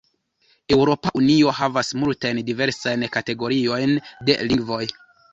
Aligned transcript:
Eŭropa 0.75 1.09
Unio 1.17 1.51
havas 1.57 1.91
multajn 2.03 2.39
diversajn 2.47 3.05
kategoriojn 3.17 3.93
de 4.31 4.39
lingvoj. 4.49 4.81